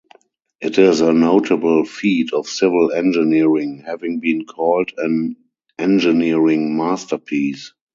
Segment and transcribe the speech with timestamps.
[0.61, 5.35] It is a notable feat of civil engineering, having been called an
[5.77, 7.73] 'engineering masterpiece'.